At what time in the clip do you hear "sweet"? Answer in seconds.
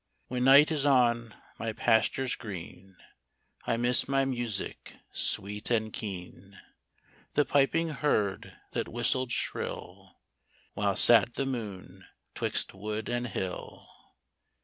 5.11-5.69